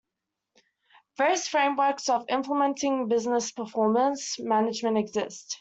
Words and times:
Various 1.17 1.47
frameworks 1.47 2.05
for 2.05 2.25
implementing 2.27 3.07
business 3.07 3.51
performance 3.51 4.39
management 4.39 4.97
exist. 4.97 5.47